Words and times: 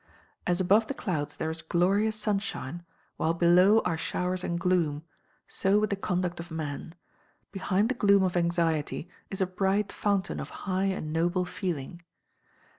As 0.47 0.59
above 0.59 0.87
the 0.87 0.95
clouds 0.95 1.37
there 1.37 1.51
is 1.51 1.61
glorious 1.61 2.15
sunshine, 2.15 2.83
while 3.17 3.35
below 3.35 3.81
are 3.85 3.99
showers 3.99 4.43
and 4.43 4.59
gloom, 4.59 5.03
so 5.47 5.77
with 5.77 5.91
the 5.91 5.95
conduct 5.95 6.39
of 6.39 6.49
man 6.49 6.95
behind 7.51 7.87
the 7.87 7.93
gloom 7.93 8.23
of 8.23 8.35
anxiety 8.35 9.07
is 9.29 9.41
a 9.41 9.45
bright 9.45 9.91
fountain 9.91 10.39
of 10.39 10.49
high 10.65 10.85
and 10.85 11.13
noble 11.13 11.45
feeling. 11.45 12.01